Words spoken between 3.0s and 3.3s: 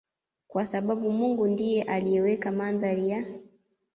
ya